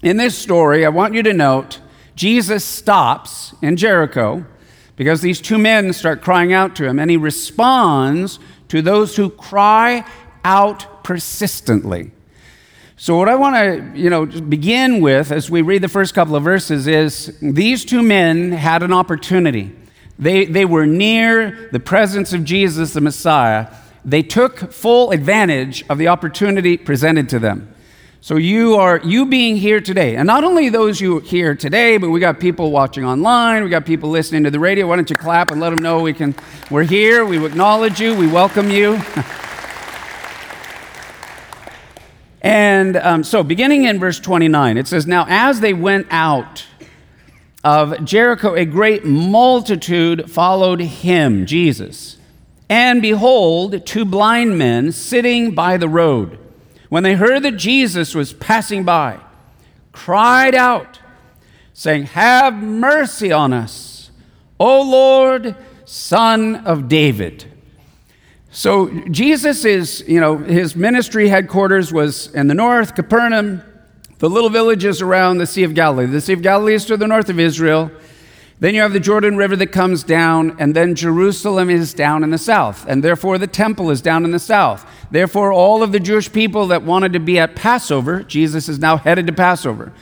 [0.02, 1.78] In this story, I want you to note
[2.16, 4.44] Jesus stops in Jericho
[4.96, 9.30] because these two men start crying out to him, and he responds to those who
[9.30, 10.04] cry
[10.44, 12.12] out persistently.
[12.96, 16.36] So, what I want to you know, begin with as we read the first couple
[16.36, 19.74] of verses is these two men had an opportunity.
[20.18, 23.66] They, they were near the presence of Jesus, the Messiah.
[24.04, 27.73] They took full advantage of the opportunity presented to them.
[28.24, 32.08] So you are you being here today, and not only those you here today, but
[32.08, 34.86] we got people watching online, we got people listening to the radio.
[34.86, 36.34] Why don't you clap and let them know we can
[36.70, 38.94] we're here, we acknowledge you, we welcome you.
[42.40, 46.64] and um, so, beginning in verse 29, it says, "Now as they went out
[47.62, 52.16] of Jericho, a great multitude followed him, Jesus,
[52.70, 56.38] and behold, two blind men sitting by the road."
[56.88, 59.18] When they heard that Jesus was passing by,
[59.92, 61.00] cried out,
[61.72, 64.10] saying, Have mercy on us,
[64.60, 67.46] O Lord, Son of David.
[68.50, 73.62] So Jesus is, you know, his ministry headquarters was in the north, Capernaum,
[74.18, 76.06] the little villages around the Sea of Galilee.
[76.06, 77.90] The Sea of Galilee is to the north of Israel.
[78.60, 82.30] Then you have the Jordan River that comes down, and then Jerusalem is down in
[82.30, 84.86] the south, and therefore the temple is down in the south.
[85.10, 88.96] Therefore, all of the Jewish people that wanted to be at Passover, Jesus is now
[88.96, 89.92] headed to Passover.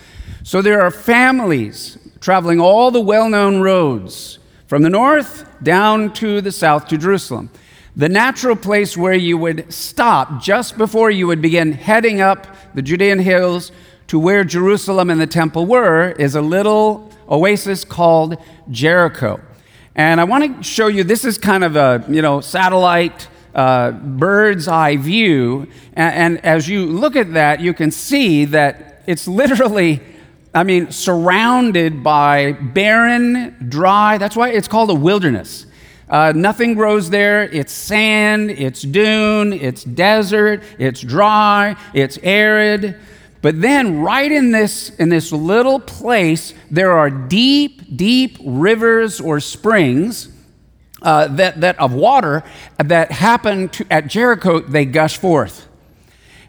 [0.42, 6.40] So there are families traveling all the well known roads from the north down to
[6.40, 7.50] the south to Jerusalem.
[7.94, 12.80] The natural place where you would stop just before you would begin heading up the
[12.80, 13.70] Judean hills
[14.06, 18.36] to where Jerusalem and the temple were is a little oasis called
[18.70, 19.40] Jericho.
[19.94, 23.90] And I want to show you this is kind of a you know satellite uh,
[23.92, 25.68] bird's eye view.
[25.94, 30.00] And, and as you look at that, you can see that it's literally,
[30.54, 34.18] I mean, surrounded by barren, dry.
[34.18, 35.66] That's why it's called a wilderness.
[36.08, 37.44] Uh, nothing grows there.
[37.44, 42.96] It's sand, it's dune, it's desert, it's dry, it's arid.
[43.42, 49.40] But then, right in this, in this little place, there are deep, deep rivers or
[49.40, 50.28] springs
[51.02, 52.44] uh, that, that of water
[52.78, 55.68] that happen to, at Jericho, they gush forth.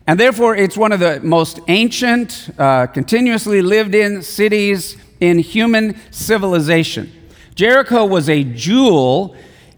[0.05, 5.99] And therefore, it's one of the most ancient, uh, continuously lived in cities in human
[6.11, 7.11] civilization.
[7.55, 9.35] Jericho was a jewel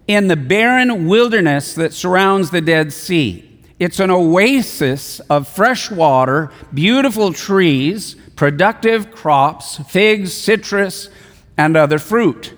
[0.07, 3.54] in the barren wilderness that surrounds the Dead Sea.
[3.77, 11.09] It's an oasis of fresh water, beautiful trees, productive crops, figs, citrus,
[11.57, 12.53] and other fruit.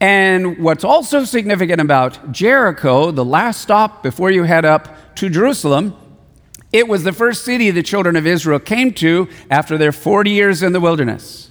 [0.00, 5.94] And what's also significant about Jericho, the last stop before you head up to Jerusalem,
[6.72, 10.62] it was the first city the children of Israel came to after their 40 years
[10.62, 11.50] in the wilderness.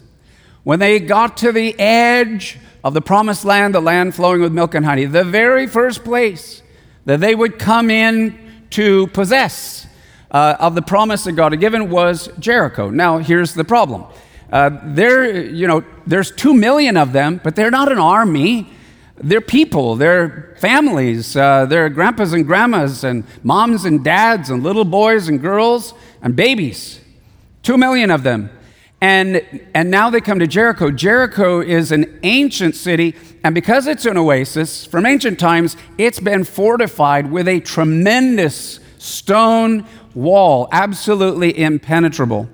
[0.64, 4.74] When they got to the edge of the promised land, the land flowing with milk
[4.74, 6.64] and honey, the very first place
[7.06, 9.88] that they would come in to possess
[10.32, 12.90] uh, of the promise that God had given was Jericho.
[12.90, 14.06] Now, here's the problem.
[14.52, 18.70] Uh, there, you know, there's two million of them, but they're not an army.
[19.18, 24.86] They're people, they're families, uh, they're grandpas and grandmas, and moms and dads, and little
[24.86, 27.02] boys and girls, and babies.
[27.64, 28.52] Two million of them.
[29.00, 29.44] And,
[29.76, 30.90] and now they come to Jericho.
[30.90, 36.44] Jericho is an ancient city, and because it's an oasis from ancient times, it's been
[36.44, 39.86] fortified with a tremendous stone
[40.16, 42.50] wall, absolutely impenetrable.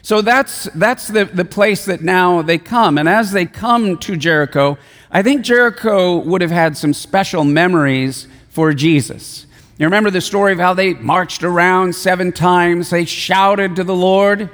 [0.00, 2.98] So that's, that's the, the place that now they come.
[2.98, 4.78] And as they come to Jericho,
[5.10, 9.46] I think Jericho would have had some special memories for Jesus.
[9.78, 13.94] You remember the story of how they marched around seven times, they shouted to the
[13.94, 14.50] Lord.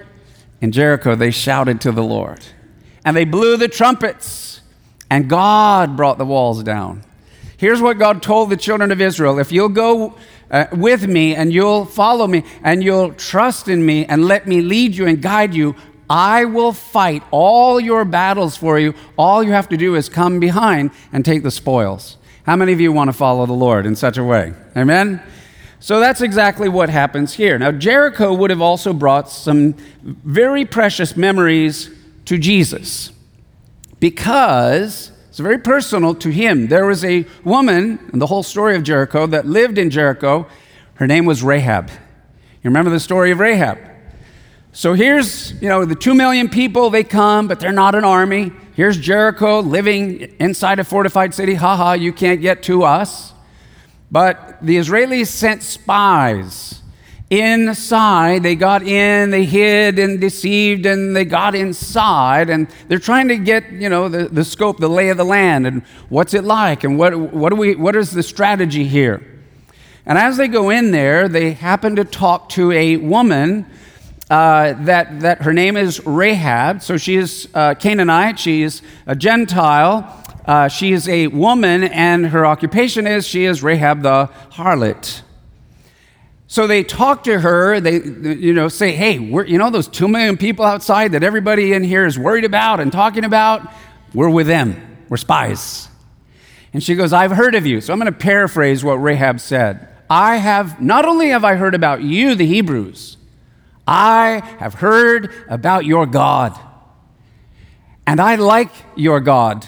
[0.61, 2.45] In Jericho, they shouted to the Lord.
[3.05, 4.61] And they blew the trumpets,
[5.09, 7.03] and God brought the walls down.
[7.57, 10.17] Here's what God told the children of Israel If you'll go
[10.51, 14.61] uh, with me and you'll follow me and you'll trust in me and let me
[14.61, 15.77] lead you and guide you,
[16.09, 18.95] I will fight all your battles for you.
[19.17, 22.17] All you have to do is come behind and take the spoils.
[22.45, 24.55] How many of you want to follow the Lord in such a way?
[24.77, 25.23] Amen?
[25.83, 27.59] So that's exactly what happens here.
[27.59, 31.91] Now, Jericho would have also brought some very precious memories
[32.27, 33.13] to Jesus
[33.99, 36.67] because It's very personal to him.
[36.67, 40.49] There was a woman in the whole story of Jericho that lived in Jericho.
[40.95, 41.89] Her name was Rahab.
[41.89, 43.79] You remember the story of Rahab?
[44.73, 48.51] So here's, you know, the two million people, they come, but they're not an army.
[48.75, 51.55] Here's Jericho living inside a fortified city.
[51.55, 53.33] Ha ha, you can't get to us.
[54.11, 56.83] But the Israelis sent spies
[57.31, 58.43] inside.
[58.43, 62.51] They got in, they hid and deceived, and they got inside.
[62.51, 65.67] And they're trying to get, you know, the, the scope, the lay of the land,
[65.67, 69.25] and what's it like, and what, what, do we, what is the strategy here?
[70.05, 73.67] And as they go in there, they happen to talk to a woman
[74.29, 76.83] uh, that, that her name is Rahab.
[76.83, 80.20] So she is uh, Canaanite, she's a Gentile.
[80.45, 85.23] Uh, she is a woman, and her occupation is she is Rahab the harlot.
[86.47, 90.37] So they talk to her, they, you know, say, hey, you know those two million
[90.37, 93.73] people outside that everybody in here is worried about and talking about?
[94.13, 94.99] We're with them.
[95.09, 95.89] We're spies.
[96.73, 97.81] And she goes, I've heard of you.
[97.81, 99.89] So I'm going to paraphrase what Rahab said.
[100.09, 103.17] I have, not only have I heard about you, the Hebrews,
[103.87, 106.59] I have heard about your God.
[108.09, 109.67] And I like your God.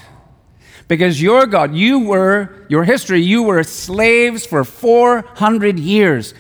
[0.89, 6.35] Because your God, you were, your history, you were slaves for 400 years.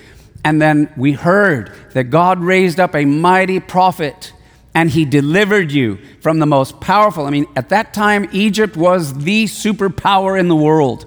[0.44, 4.32] And then we heard that God raised up a mighty prophet
[4.74, 7.26] and he delivered you from the most powerful.
[7.26, 11.06] I mean, at that time, Egypt was the superpower in the world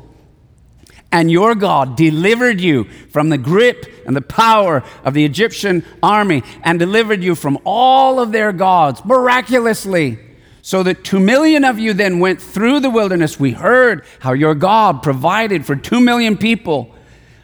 [1.15, 6.43] and your God delivered you from the grip and the power of the Egyptian army
[6.61, 10.19] and delivered you from all of their gods miraculously.
[10.65, 13.39] So that two million of you then went through the wilderness.
[13.39, 16.91] We heard how your God provided for two million people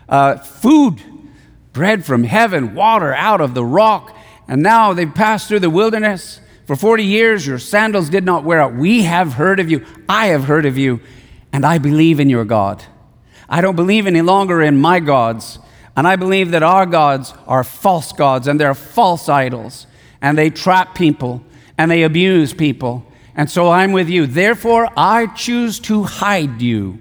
[0.09, 0.99] uh, food,
[1.71, 4.17] bread from heaven, water out of the rock.
[4.47, 6.39] And now they've passed through the wilderness.
[6.65, 8.73] For 40 years, your sandals did not wear out.
[8.73, 9.85] We have heard of you.
[10.09, 10.99] I have heard of you.
[11.53, 12.83] And I believe in your God.
[13.47, 15.59] I don't believe any longer in my gods.
[15.95, 19.85] And I believe that our gods are false gods and they're false idols.
[20.23, 21.43] And they trap people
[21.77, 23.05] and they abuse people.
[23.41, 24.27] And so I'm with you.
[24.27, 26.99] Therefore, I choose to hide you.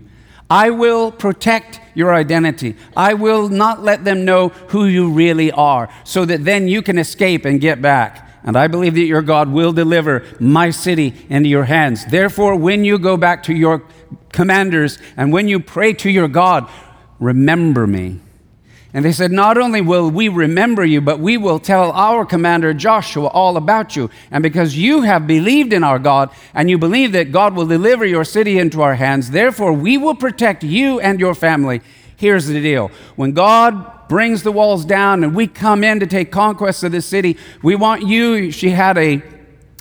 [0.48, 2.76] I will protect your identity.
[2.96, 6.96] I will not let them know who you really are so that then you can
[6.96, 8.26] escape and get back.
[8.42, 12.06] And I believe that your God will deliver my city into your hands.
[12.06, 13.84] Therefore, when you go back to your
[14.32, 16.70] commanders and when you pray to your God,
[17.18, 18.20] remember me.
[18.92, 22.74] And they said, Not only will we remember you, but we will tell our commander
[22.74, 24.10] Joshua all about you.
[24.30, 28.04] And because you have believed in our God and you believe that God will deliver
[28.04, 31.82] your city into our hands, therefore we will protect you and your family.
[32.16, 36.32] Here's the deal when God brings the walls down and we come in to take
[36.32, 38.50] conquest of this city, we want you.
[38.50, 39.22] She had a,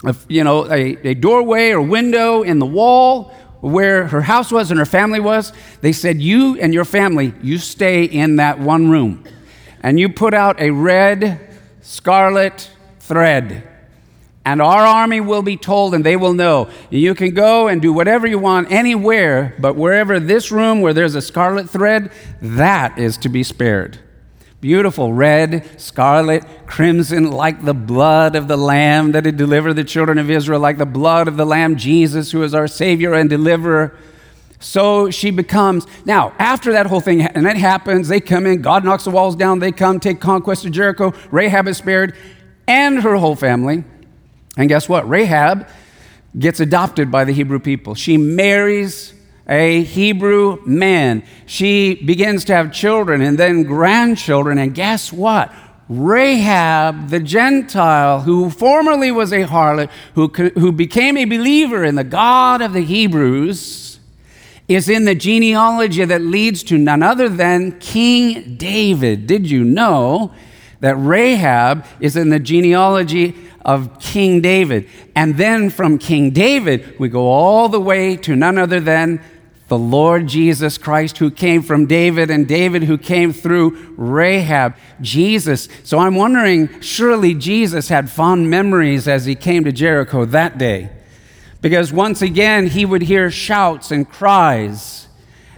[0.04, 4.72] a you know, a, a doorway or window in the wall where her house was
[4.72, 8.90] and her family was, they said, You and your family, you stay in that one
[8.90, 9.24] room.
[9.82, 11.40] And you put out a red
[11.82, 12.70] scarlet
[13.00, 13.66] thread.
[14.46, 16.70] And our army will be told, and they will know.
[16.90, 21.16] You can go and do whatever you want anywhere, but wherever this room where there's
[21.16, 24.00] a scarlet thread, that is to be spared.
[24.62, 30.18] Beautiful red, scarlet, crimson, like the blood of the Lamb that had delivered the children
[30.18, 33.98] of Israel, like the blood of the Lamb, Jesus, who is our Savior and deliverer.
[34.60, 35.88] So she becomes.
[36.04, 39.38] Now, after that whole thing, and that happens, they come in, God knocks the walls
[39.38, 41.14] down, they come, take conquest of Jericho.
[41.31, 42.14] Rahab is spared,
[42.68, 43.86] and her whole family.
[44.57, 45.07] And guess what?
[45.07, 45.69] Rahab
[46.38, 47.95] gets adopted by the Hebrew people.
[47.95, 49.14] She marries
[49.50, 51.24] a Hebrew man.
[51.48, 54.60] She begins to have children and then grandchildren.
[54.60, 55.52] And guess what?
[55.90, 62.04] Rahab, the Gentile, who formerly was a harlot, who, who became a believer in the
[62.04, 64.00] God of the Hebrews,
[64.68, 69.26] is in the genealogy that leads to none other than King David.
[69.26, 70.32] Did you know
[70.80, 74.88] that Rahab is in the genealogy of King David?
[75.16, 79.20] And then from King David, we go all the way to none other than
[79.69, 84.76] the Lord Jesus Christ who came from David and David who came through Rahab.
[85.02, 85.69] Jesus.
[85.83, 90.90] So I'm wondering, surely Jesus had fond memories as he came to Jericho that day.
[91.61, 95.07] Because once again, he would hear shouts and cries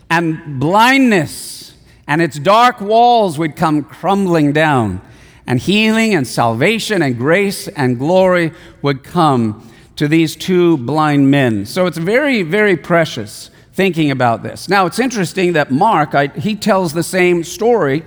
[0.10, 1.74] and blindness,
[2.06, 5.02] and its dark walls would come crumbling down,
[5.48, 8.52] and healing and salvation and grace and glory
[8.82, 9.66] would come
[9.96, 11.66] to these two blind men.
[11.66, 13.52] So it's very, very precious
[13.82, 14.70] thinking about this.
[14.70, 18.04] Now, it's interesting that Mark, I, he tells the same story,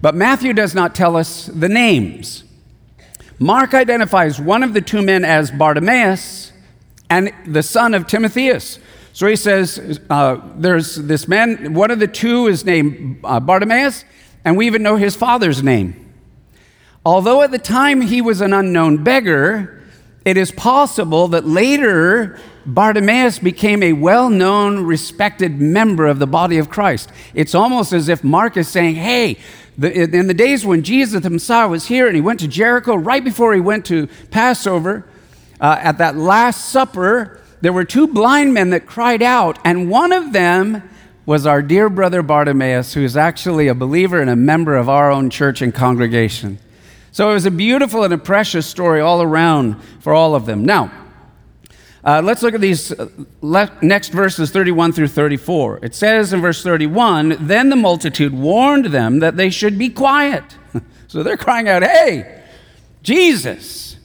[0.00, 2.42] but Matthew does not tell us the names.
[3.38, 6.54] Mark identifies one of the two men as Bartimaeus
[7.10, 8.78] and the son of Timotheus.
[9.12, 14.06] So he says, uh, There's this man, one of the two is named uh, Bartimaeus,
[14.46, 16.14] and we even know his father's name.
[17.04, 19.82] Although at the time he was an unknown beggar,
[20.24, 26.58] it is possible that later Bartimaeus became a well known, respected member of the body
[26.58, 27.10] of Christ.
[27.34, 29.38] It's almost as if Mark is saying, Hey,
[29.78, 32.94] the, in the days when Jesus the Messiah was here and he went to Jericho,
[32.94, 35.06] right before he went to Passover,
[35.60, 40.12] uh, at that Last Supper, there were two blind men that cried out, and one
[40.12, 40.82] of them
[41.26, 45.10] was our dear brother Bartimaeus, who is actually a believer and a member of our
[45.10, 46.58] own church and congregation.
[47.12, 50.64] So it was a beautiful and a precious story all around for all of them.
[50.64, 50.90] Now,
[52.02, 53.08] uh, let's look at these uh,
[53.82, 55.80] next verses 31 through 34.
[55.82, 60.44] It says in verse 31 Then the multitude warned them that they should be quiet.
[61.08, 62.42] so they're crying out, Hey,
[63.02, 63.96] Jesus,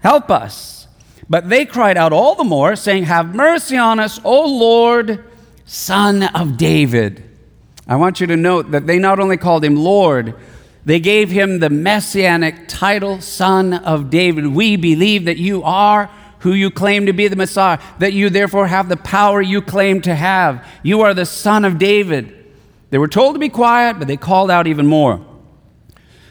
[0.00, 0.86] help us.
[1.28, 5.24] But they cried out all the more, saying, Have mercy on us, O Lord,
[5.66, 7.28] Son of David.
[7.86, 10.34] I want you to note that they not only called him Lord,
[10.84, 14.46] they gave him the messianic title, Son of David.
[14.48, 16.10] We believe that you are
[16.42, 20.00] who you claim to be the Messiah, that you therefore have the power you claim
[20.02, 20.66] to have.
[20.82, 22.36] You are the Son of David.
[22.90, 25.24] They were told to be quiet, but they called out even more.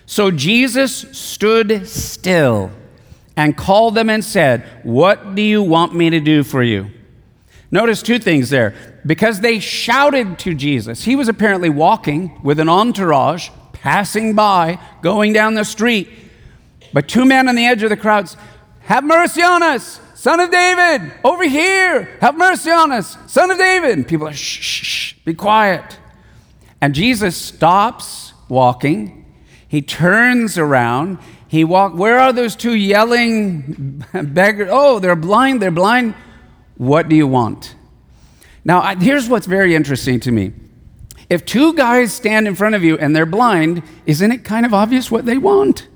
[0.06, 2.72] So Jesus stood still
[3.38, 6.92] and called them and said, What do you want me to do for you?
[7.72, 8.76] Notice two things there.
[9.06, 15.32] Because they shouted to Jesus, he was apparently walking with an entourage, passing by, going
[15.32, 16.10] down the street.
[16.94, 18.36] But two men on the edge of the crowds,
[18.92, 23.58] have mercy on us, son of David, over here, have mercy on us, son of
[23.58, 23.92] David.
[23.92, 25.98] And people are, shh, shh, shh, be quiet.
[26.82, 29.34] And Jesus stops walking.
[29.66, 31.20] He turns around.
[31.48, 31.94] He walk.
[31.96, 34.68] Where are those two yelling beggars?
[34.70, 35.62] Oh, they're blind.
[35.62, 36.14] They're blind.
[36.76, 37.76] What do you want?
[38.66, 40.52] Now, here's what's very interesting to me.
[41.30, 44.74] If two guys stand in front of you and they're blind, isn't it kind of
[44.74, 45.88] obvious what they want?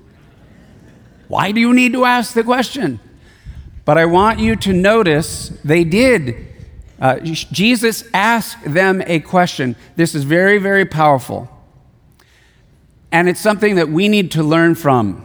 [1.28, 3.00] Why do you need to ask the question?
[3.84, 6.46] But I want you to notice they did.
[7.00, 9.76] Uh, Jesus asked them a question.
[9.96, 11.48] This is very, very powerful.
[13.12, 15.22] And it's something that we need to learn from.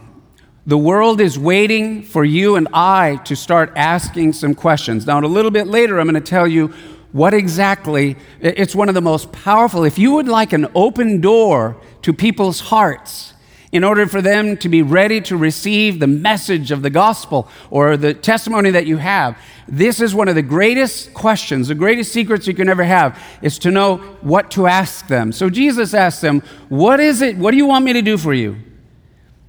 [0.64, 5.06] The world is waiting for you and I to start asking some questions.
[5.06, 6.68] Now, a little bit later, I'm going to tell you
[7.10, 9.84] what exactly, it's one of the most powerful.
[9.84, 13.31] If you would like an open door to people's hearts,
[13.72, 17.96] in order for them to be ready to receive the message of the gospel or
[17.96, 19.36] the testimony that you have.
[19.66, 23.58] This is one of the greatest questions, the greatest secrets you can ever have, is
[23.60, 25.32] to know what to ask them.
[25.32, 27.38] So Jesus asked them, What is it?
[27.38, 28.56] What do you want me to do for you?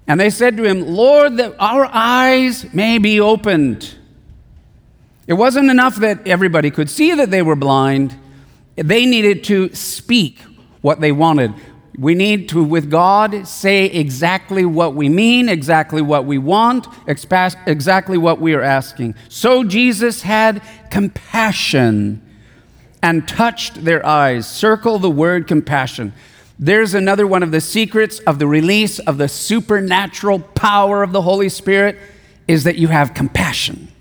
[0.07, 3.95] And they said to him, Lord, that our eyes may be opened.
[5.27, 8.17] It wasn't enough that everybody could see that they were blind,
[8.75, 10.39] they needed to speak
[10.81, 11.53] what they wanted.
[11.97, 18.17] We need to, with God, say exactly what we mean, exactly what we want, exactly
[18.17, 19.13] what we are asking.
[19.29, 22.19] So Jesus had compassion
[23.03, 24.47] and touched their eyes.
[24.47, 26.13] Circle the word compassion.
[26.57, 31.21] There's another one of the secrets of the release of the supernatural power of the
[31.21, 31.99] Holy Spirit
[32.47, 33.92] is that you have compassion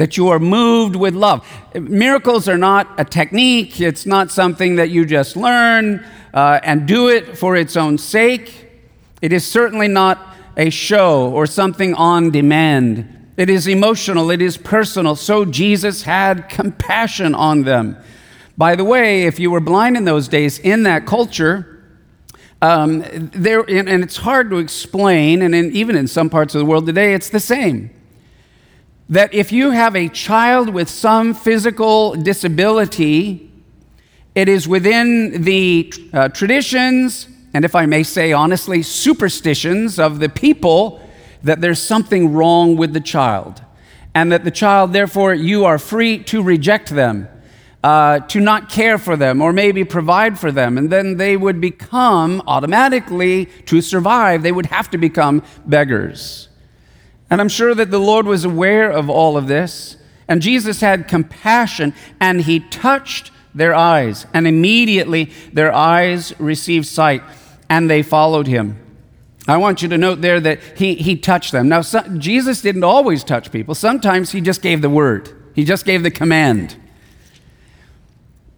[0.00, 1.46] that you are moved with love.
[1.74, 6.02] Miracles are not a technique, it's not something that you just learn
[6.32, 8.70] uh, and do it for its own sake.
[9.20, 13.32] It is certainly not a show or something on demand.
[13.36, 15.16] It is emotional, it is personal.
[15.16, 17.98] So Jesus had compassion on them.
[18.56, 21.84] By the way, if you were blind in those days, in that culture,
[22.62, 26.64] um, there, and it's hard to explain, and in, even in some parts of the
[26.64, 27.90] world today, it's the same
[29.10, 33.50] that if you have a child with some physical disability,
[34.36, 40.28] it is within the uh, traditions, and if I may say honestly, superstitions of the
[40.28, 41.00] people
[41.42, 43.62] that there's something wrong with the child.
[44.14, 47.28] And that the child, therefore, you are free to reject them,
[47.82, 50.78] uh, to not care for them, or maybe provide for them.
[50.78, 56.49] And then they would become automatically, to survive, they would have to become beggars.
[57.30, 59.96] And I'm sure that the Lord was aware of all of this.
[60.26, 64.26] And Jesus had compassion and he touched their eyes.
[64.34, 67.22] And immediately their eyes received sight
[67.68, 68.78] and they followed him.
[69.48, 71.68] I want you to note there that he, he touched them.
[71.68, 75.84] Now, so, Jesus didn't always touch people, sometimes he just gave the word, he just
[75.84, 76.76] gave the command.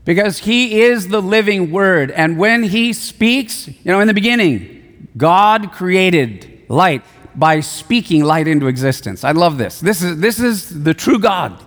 [0.04, 2.10] Because he is the living word.
[2.10, 8.48] And when he speaks, you know, in the beginning, God created light by speaking light
[8.48, 9.24] into existence.
[9.24, 9.80] I love this.
[9.80, 11.58] This is, this is the true God.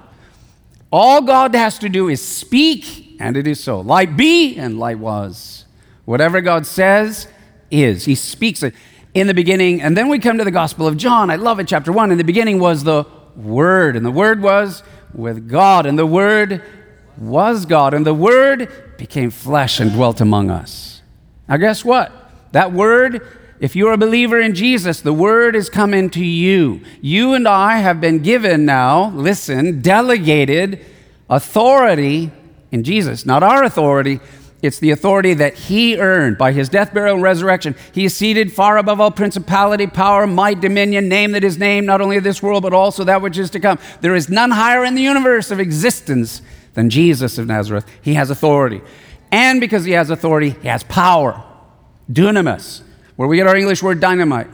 [0.92, 3.82] All God has to do is speak, and it is so.
[3.82, 5.66] Light be, and light was.
[6.06, 7.28] Whatever God says
[7.72, 8.06] is.
[8.06, 8.74] He speaks it
[9.14, 9.82] in the beginning.
[9.82, 11.30] And then we come to the Gospel of John.
[11.30, 12.12] I love it, chapter 1.
[12.12, 13.06] In the beginning was the
[13.36, 16.62] Word, and the Word was with God, and the Word
[17.18, 21.02] was God, and the Word became flesh and dwelt among us.
[21.48, 22.12] Now, guess what?
[22.52, 23.26] That Word,
[23.60, 26.82] if you're a believer in Jesus, the Word is coming to you.
[27.02, 30.86] You and I have been given now, listen, delegated
[31.30, 32.32] authority
[32.72, 34.20] in Jesus, not our authority
[34.66, 37.76] it's the authority that he earned by his death, burial, and resurrection.
[37.92, 42.02] He is seated far above all principality, power, might, dominion, name that is named, not
[42.02, 43.78] only of this world, but also that which is to come.
[44.02, 46.42] There is none higher in the universe of existence
[46.74, 47.86] than Jesus of Nazareth.
[48.02, 48.82] He has authority.
[49.32, 51.44] And because he has authority, he has power.
[52.12, 52.82] Dunamis,
[53.16, 54.48] where we get our English word dynamite.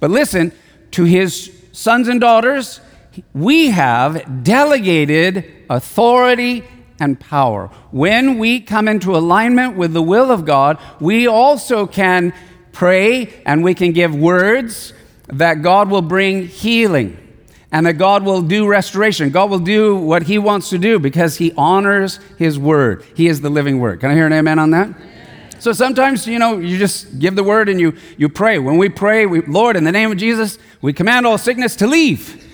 [0.00, 0.52] But listen,
[0.92, 2.80] to his sons and daughters,
[3.32, 6.64] we have delegated authority
[6.98, 7.68] and power.
[7.90, 12.34] When we come into alignment with the will of God, we also can
[12.72, 14.92] pray and we can give words
[15.28, 17.16] that God will bring healing
[17.72, 19.30] and that God will do restoration.
[19.30, 23.04] God will do what He wants to do because He honors His word.
[23.14, 24.00] He is the living word.
[24.00, 24.90] Can I hear an amen on that?
[25.60, 28.58] So sometimes, you know, you just give the word and you, you pray.
[28.58, 31.86] When we pray, we, Lord, in the name of Jesus, we command all sickness to
[31.86, 32.48] leave.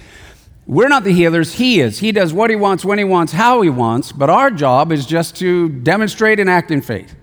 [0.66, 2.00] We're not the healers, He is.
[2.00, 5.06] He does what He wants, when He wants, how He wants, but our job is
[5.06, 7.14] just to demonstrate and act in faith.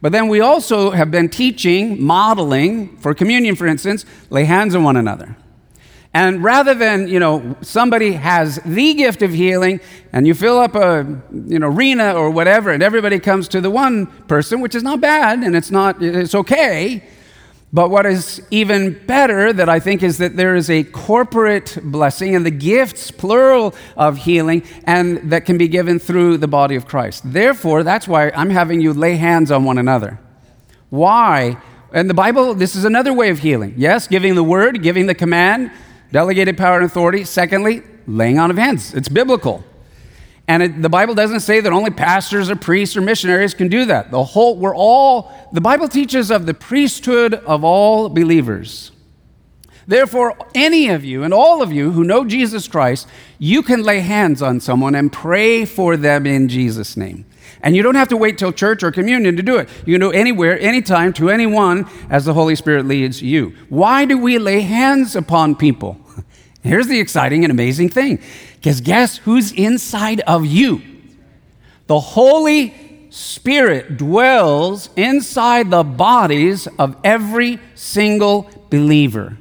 [0.00, 4.82] But then we also have been teaching, modeling, for communion, for instance, lay hands on
[4.82, 5.36] one another.
[6.18, 9.80] And rather than, you know, somebody has the gift of healing
[10.12, 13.70] and you fill up a, you know, arena or whatever and everybody comes to the
[13.70, 17.04] one person, which is not bad and it's not, it's okay.
[17.72, 22.34] But what is even better that I think is that there is a corporate blessing
[22.34, 26.84] and the gifts, plural, of healing, and that can be given through the body of
[26.84, 27.32] Christ.
[27.32, 30.18] Therefore, that's why I'm having you lay hands on one another.
[30.90, 31.58] Why?
[31.92, 33.74] And the Bible, this is another way of healing.
[33.76, 35.70] Yes, giving the word, giving the command,
[36.12, 37.24] delegated power and authority.
[37.24, 38.94] Secondly, laying on of hands.
[38.94, 39.64] It's biblical.
[40.48, 43.84] And it, the Bible doesn't say that only pastors or priests or missionaries can do
[43.84, 44.10] that.
[44.10, 48.90] The whole, we're all, the Bible teaches of the priesthood of all believers.
[49.86, 53.06] Therefore, any of you and all of you who know Jesus Christ,
[53.38, 57.26] you can lay hands on someone and pray for them in Jesus' name.
[57.62, 59.68] And you don't have to wait till church or communion to do it.
[59.84, 63.54] You can do it anywhere, anytime, to anyone as the Holy Spirit leads you.
[63.68, 66.00] Why do we lay hands upon people?
[66.62, 68.20] Here's the exciting and amazing thing
[68.56, 70.82] because guess who's inside of you?
[71.86, 72.74] The Holy
[73.10, 79.38] Spirit dwells inside the bodies of every single believer.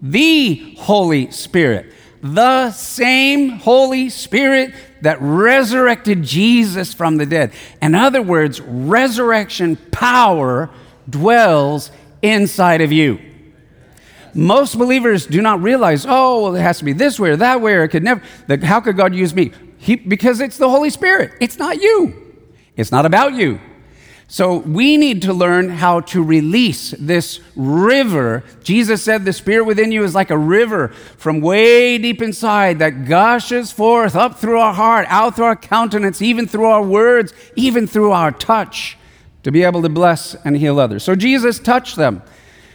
[0.00, 4.72] The Holy Spirit, the same Holy Spirit
[5.02, 7.52] that resurrected Jesus from the dead.
[7.80, 10.70] In other words, resurrection power
[11.08, 11.90] dwells
[12.22, 13.20] inside of you.
[14.34, 17.60] Most believers do not realize, oh, well, it has to be this way or that
[17.60, 18.22] way, or it could never.
[18.46, 19.52] The, how could God use me?
[19.78, 21.32] He, because it's the Holy Spirit.
[21.40, 22.36] It's not you.
[22.76, 23.60] It's not about you.
[24.30, 28.44] So we need to learn how to release this river.
[28.62, 33.06] Jesus said the spirit within you is like a river from way deep inside that
[33.06, 37.86] gushes forth up through our heart, out through our countenance, even through our words, even
[37.86, 38.98] through our touch
[39.44, 41.02] to be able to bless and heal others.
[41.02, 42.22] So Jesus touched them.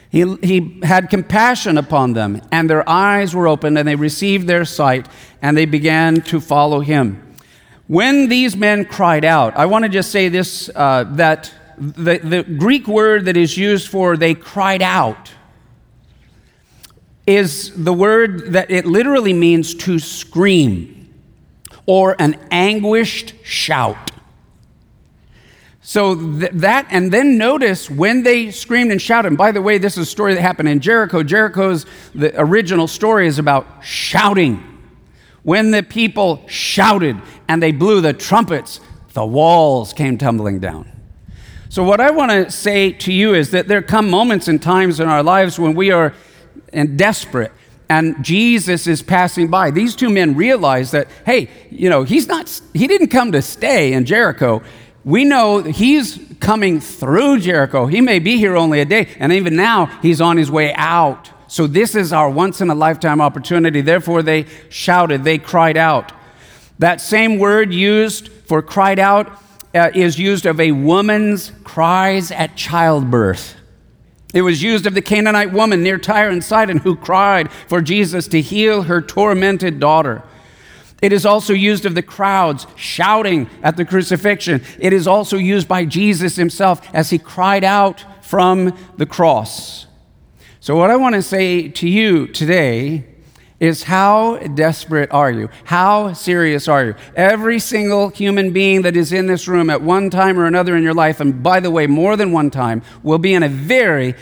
[0.10, 4.66] He, he had compassion upon them, and their eyes were opened, and they received their
[4.66, 5.08] sight,
[5.40, 7.23] and they began to follow him.
[7.94, 12.42] When these men cried out, I want to just say this uh, that the, the
[12.42, 15.32] Greek word that is used for they cried out
[17.28, 21.14] is the word that it literally means to scream
[21.86, 24.10] or an anguished shout.
[25.84, 29.28] So th- that, and then notice when they screamed and shouted.
[29.28, 31.22] And by the way, this is a story that happened in Jericho.
[31.22, 34.73] Jericho's the original story is about shouting.
[35.44, 38.80] When the people shouted and they blew the trumpets,
[39.14, 40.90] the walls came tumbling down.
[41.70, 45.00] So, what I want to say to you is that there come moments and times
[45.00, 46.14] in our lives when we are
[46.96, 47.52] desperate
[47.90, 49.70] and Jesus is passing by.
[49.72, 53.94] These two men realize that, hey, you know, he's not, he didn't come to stay
[53.94, 54.64] in Jericho
[55.06, 57.88] we know he's coming through Jericho.
[57.88, 61.30] He may be here only a day, and even now he's on his way out.
[61.54, 63.82] So, this is our once in a lifetime opportunity.
[63.82, 66.12] Therefore, they shouted, they cried out.
[66.80, 69.40] That same word used for cried out
[69.76, 73.56] uh, is used of a woman's cries at childbirth.
[74.34, 78.28] It was used of the Canaanite woman near Tyre and Sidon who cried for Jesus
[78.30, 80.24] to heal her tormented daughter.
[81.04, 84.64] It is also used of the crowds shouting at the crucifixion.
[84.80, 89.86] It is also used by Jesus himself as he cried out from the cross.
[90.64, 93.04] So, what I want to say to you today
[93.60, 95.50] is how desperate are you?
[95.66, 96.96] How serious are you?
[97.18, 100.82] Every single human being that is in this room at one time or another in
[100.82, 104.16] your life, and by the way, more than one time, will be in a very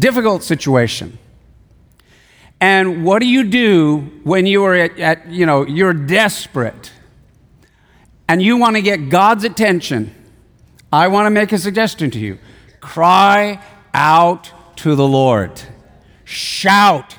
[0.00, 1.16] difficult situation.
[2.60, 6.90] And what do you do when you are at, at you know, you're desperate
[8.26, 10.12] and you want to get God's attention?
[10.92, 12.40] I want to make a suggestion to you.
[12.80, 13.62] Cry
[13.94, 14.50] out
[14.80, 15.60] to the Lord.
[16.24, 17.16] Shout.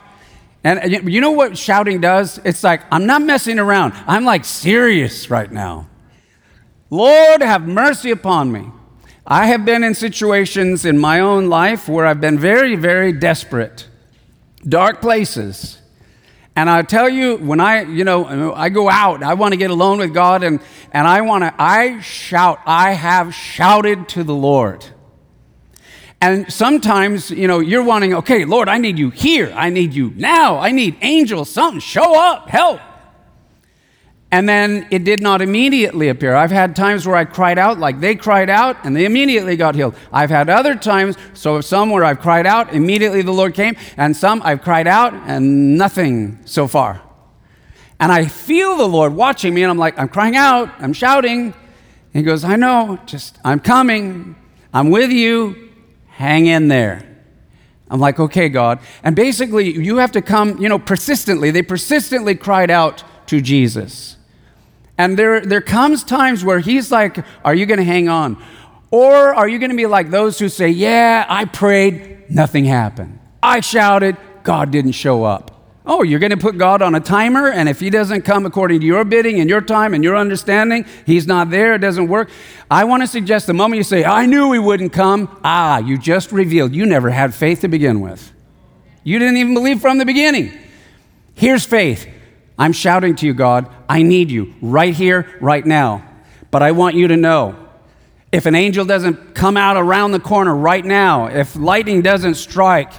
[0.64, 2.40] And you know what shouting does?
[2.44, 3.94] It's like, I'm not messing around.
[4.08, 5.88] I'm like serious right now.
[6.90, 8.70] Lord, have mercy upon me.
[9.26, 13.88] I have been in situations in my own life where I've been very, very desperate
[14.68, 15.80] dark places.
[16.56, 19.72] And I tell you, when I, you know, I go out, I want to get
[19.72, 20.60] alone with God, and,
[20.92, 24.86] and I want to, I shout, I have shouted to the Lord.
[26.22, 29.52] And sometimes, you know, you're wanting, okay, Lord, I need you here.
[29.56, 30.60] I need you now.
[30.60, 32.80] I need angels, something, show up, help.
[34.34, 36.36] And then it did not immediately appear.
[36.36, 39.74] I've had times where I cried out like they cried out and they immediately got
[39.76, 39.96] healed.
[40.14, 44.16] I've had other times, so some where I've cried out, immediately the Lord came, and
[44.16, 47.02] some I've cried out and nothing so far.
[48.00, 51.54] And I feel the Lord watching me, and I'm like, I'm crying out, I'm shouting.
[52.14, 54.36] He goes, I know, just, I'm coming,
[54.74, 55.71] I'm with you,
[56.22, 57.04] hang in there.
[57.90, 58.80] I'm like, okay, God.
[59.04, 61.52] And basically, you have to come, you know, persistently.
[61.52, 64.16] They persistently cried out to Jesus.
[64.98, 68.42] And there, there comes times where he's like, Are you going to hang on?
[68.92, 73.20] Or are you going to be like those who say, Yeah, I prayed, nothing happened.
[73.42, 75.51] I shouted, God didn't show up.
[75.84, 78.82] Oh, you're going to put God on a timer, and if He doesn't come according
[78.82, 82.30] to your bidding and your time and your understanding, He's not there, it doesn't work.
[82.70, 85.98] I want to suggest the moment you say, I knew He wouldn't come, ah, you
[85.98, 88.32] just revealed you never had faith to begin with.
[89.04, 90.56] You didn't even believe from the beginning.
[91.34, 92.08] Here's faith
[92.60, 96.08] I'm shouting to you, God, I need you right here, right now.
[96.52, 97.56] But I want you to know
[98.32, 102.94] if an angel doesn't come out around the corner right now, if lightning doesn't strike,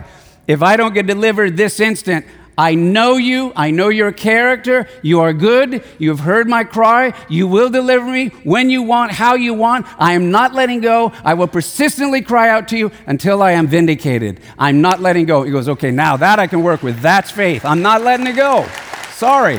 [0.49, 3.53] if I don't get delivered this instant, I know you.
[3.57, 4.87] I know your character.
[5.01, 5.83] You are good.
[5.99, 7.15] You have heard my cry.
[7.29, 9.87] You will deliver me when you want, how you want.
[9.99, 11.13] I am not letting go.
[11.25, 14.41] I will persistently cry out to you until I am vindicated.
[14.59, 15.45] I'm not letting go.
[15.45, 17.01] He goes, okay, now that I can work with.
[17.01, 17.65] That's faith.
[17.65, 18.69] I'm not letting it go.
[19.13, 19.59] Sorry.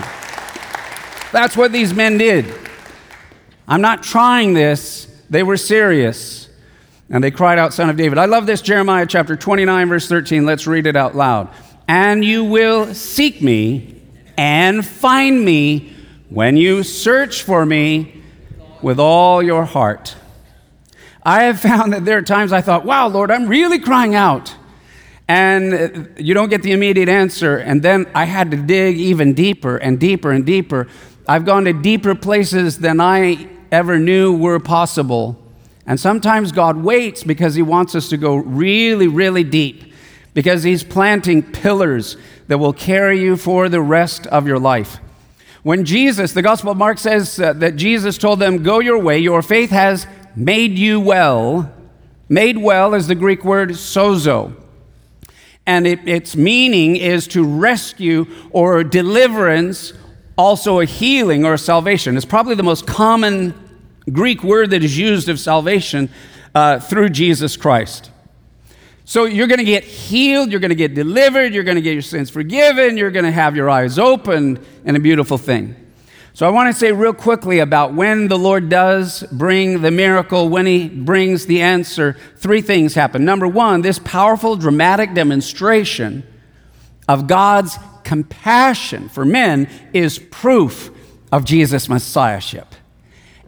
[1.32, 2.46] That's what these men did.
[3.68, 5.08] I'm not trying this.
[5.30, 6.48] They were serious.
[7.10, 8.18] And they cried out, Son of David.
[8.18, 10.46] I love this, Jeremiah chapter 29, verse 13.
[10.46, 11.50] Let's read it out loud.
[11.88, 14.02] And you will seek me
[14.38, 15.94] and find me
[16.30, 18.24] when you search for me
[18.82, 20.16] with all your heart.
[21.24, 24.56] I have found that there are times I thought, wow, Lord, I'm really crying out
[25.28, 27.58] and you don't get the immediate answer.
[27.58, 30.88] And then I had to dig even deeper and deeper and deeper.
[31.28, 35.40] I've gone to deeper places than I ever knew were possible.
[35.86, 39.93] And sometimes God waits because He wants us to go really, really deep,
[40.34, 42.18] because He's planting pillars
[42.48, 44.98] that will carry you for the rest of your life.
[45.64, 49.20] When Jesus, the Gospel of Mark says uh, that Jesus told them, Go your way,
[49.20, 51.72] your faith has made you well.
[52.28, 54.56] Made well is the Greek word sozo
[55.66, 59.94] and it, its meaning is to rescue or deliverance,
[60.38, 62.18] also a healing or a salvation.
[62.18, 63.54] It's probably the most common
[64.12, 66.10] Greek word that is used of salvation
[66.54, 68.12] uh, through Jesus Christ.
[69.06, 71.94] So you're going to get healed, you're going to get delivered, you're going to get
[71.94, 75.76] your sins forgiven, you're going to have your eyes opened, and a beautiful thing.
[76.36, 80.50] So I want to say real quickly about when the Lord does bring the miracle,
[80.50, 82.18] when He brings the answer.
[82.38, 83.24] Three things happen.
[83.24, 86.26] Number one, this powerful, dramatic demonstration
[87.08, 90.90] of God's compassion for men is proof
[91.32, 92.74] of Jesus' messiahship.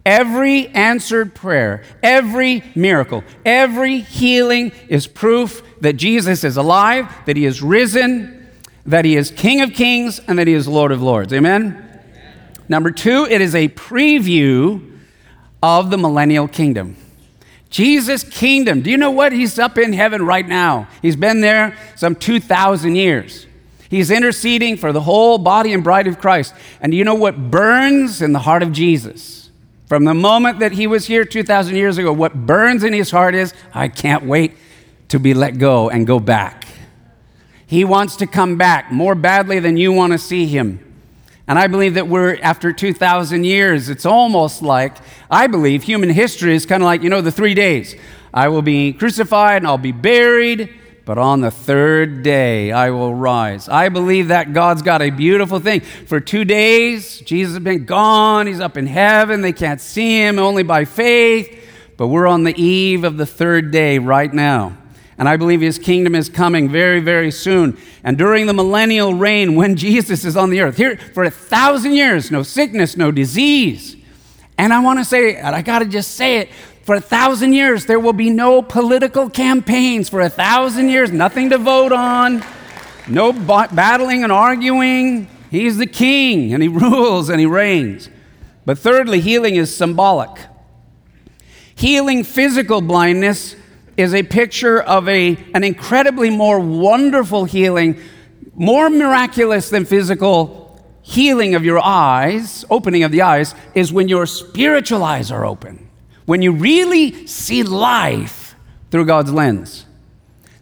[0.06, 7.46] Every answered prayer, every miracle, every healing is proof that Jesus is alive, that He
[7.46, 8.48] is risen,
[8.86, 11.34] that He is King of kings, and that He is Lord of lords.
[11.34, 11.82] Amen?
[12.70, 15.00] Number two, it is a preview
[15.64, 16.98] of the millennial kingdom.
[17.72, 18.82] Jesus' kingdom.
[18.82, 19.34] Do you know what?
[19.34, 20.88] He's up in heaven right now.
[21.02, 23.48] He's been there some 2,000 years.
[23.90, 26.54] He's interceding for the whole body and bride of Christ.
[26.80, 29.45] And do you know what burns in the heart of Jesus?
[29.88, 33.36] From the moment that he was here 2,000 years ago, what burns in his heart
[33.36, 34.58] is, I can't wait
[35.10, 36.68] to be let go and go back.
[37.68, 40.82] He wants to come back more badly than you want to see him.
[41.48, 44.98] And I believe that we're, after 2,000 years, it's almost like,
[45.30, 47.96] I believe human history is kind of like, you know, the three days.
[48.34, 50.74] I will be crucified and I'll be buried,
[51.06, 53.70] but on the third day I will rise.
[53.70, 55.82] I believe that God's got a beautiful thing.
[55.82, 58.48] For two days, Jesus has been gone.
[58.48, 59.42] He's up in heaven.
[59.42, 61.62] They can't see him only by faith.
[61.96, 64.78] But we're on the eve of the third day right now.
[65.18, 67.78] And I believe his kingdom is coming very, very soon.
[68.04, 71.94] And during the millennial reign, when Jesus is on the earth, here for a thousand
[71.94, 73.96] years, no sickness, no disease.
[74.58, 76.50] And I want to say, and I got to just say it,
[76.86, 80.08] for a thousand years, there will be no political campaigns.
[80.08, 82.44] For a thousand years, nothing to vote on,
[83.08, 85.28] no battling and arguing.
[85.50, 88.10] He's the king, and he rules and he reigns.
[88.66, 90.30] But thirdly, healing is symbolic.
[91.74, 93.56] Healing physical blindness
[93.98, 98.00] is a picture of a, an incredibly more wonderful healing,
[98.54, 100.66] more miraculous than physical
[101.02, 105.85] healing of your eyes, opening of the eyes, is when your spiritual eyes are open,
[106.26, 108.56] when you really see life
[108.92, 109.86] through God's lens.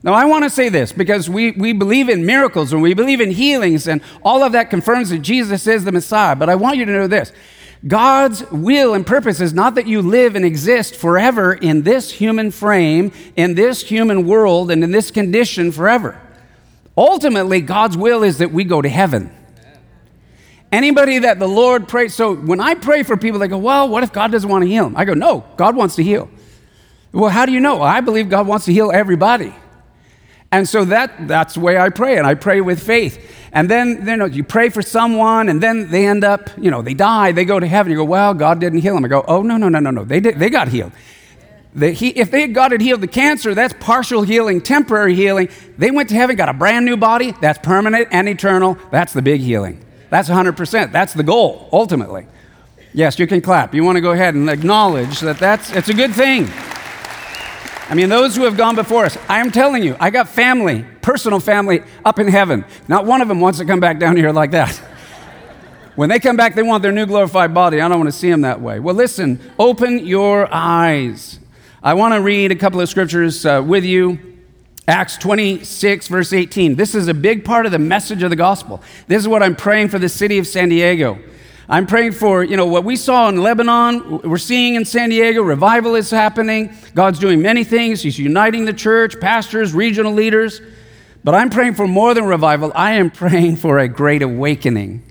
[0.02, 3.22] Now, I want to say this because we, we believe in miracles and we believe
[3.22, 6.36] in healings, and all of that confirms that Jesus is the Messiah.
[6.36, 7.32] But I want you to know this
[7.88, 12.52] God's will and purpose is not that you live and exist forever in this human
[12.52, 16.20] frame, in this human world, and in this condition forever.
[16.98, 19.36] Ultimately, God's will is that we go to heaven.
[20.74, 24.02] Anybody that the Lord prays, so when I pray for people, they go, Well, what
[24.02, 24.98] if God doesn't want to heal them?
[24.98, 26.28] I go, No, God wants to heal.
[27.12, 27.80] Well, how do you know?
[27.84, 29.54] I believe God wants to heal everybody.
[30.52, 33.24] And so that, that's the way I pray, and I pray with faith.
[33.52, 36.82] And then you, know, you pray for someone, and then they end up, you know,
[36.82, 37.92] they die, they go to heaven.
[37.92, 39.06] You go, well, God didn't heal them.
[39.06, 40.04] I go, oh, no, no, no, no, no.
[40.04, 40.92] They, did, they got healed.
[41.76, 45.50] They, he, if they had got it healed the cancer, that's partial healing, temporary healing.
[45.78, 48.78] They went to heaven, got a brand new body, that's permanent and eternal.
[48.90, 49.84] That's the big healing.
[50.14, 50.92] That's 100%.
[50.92, 52.28] That's the goal, ultimately.
[52.94, 53.74] Yes, you can clap.
[53.74, 56.52] You want to go ahead and acknowledge that that's it's a good thing.
[57.90, 60.86] I mean, those who have gone before us, I am telling you, I got family,
[61.02, 62.64] personal family up in heaven.
[62.88, 64.80] Not one of them wants to come back down here like that.
[65.96, 67.82] When they come back, they want their new glorified body.
[67.82, 68.80] I don't want to see them that way.
[68.80, 71.40] Well, listen, open your eyes.
[71.82, 74.33] I want to read a couple of scriptures uh, with you.
[74.88, 76.76] Acts 26, verse 18.
[76.76, 78.82] This is a big part of the message of the gospel.
[79.08, 81.20] This is what I'm praying for the city of San Diego.
[81.70, 85.42] I'm praying for, you know, what we saw in Lebanon, we're seeing in San Diego,
[85.42, 86.76] revival is happening.
[86.94, 88.02] God's doing many things.
[88.02, 90.62] He's uniting the church, pastors, regional leaders.
[91.24, 92.74] But I'm praying for more than revival.
[92.76, 95.02] I am praying for a great awakening.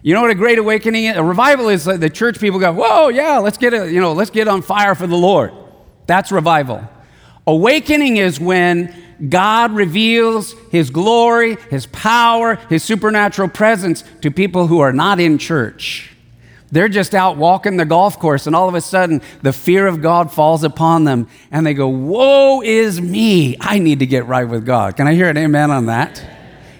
[0.00, 1.16] You know what a great awakening is?
[1.18, 4.14] A revival is like the church people go, "Whoa, yeah, let's get a, you know,
[4.14, 5.52] let's get on fire for the Lord."
[6.06, 6.88] That's revival.
[7.46, 8.94] Awakening is when
[9.28, 15.38] God reveals His glory, His power, His supernatural presence to people who are not in
[15.38, 16.10] church.
[16.72, 20.02] They're just out walking the golf course, and all of a sudden, the fear of
[20.02, 23.56] God falls upon them, and they go, Woe is me!
[23.60, 24.96] I need to get right with God.
[24.96, 26.24] Can I hear an amen on that?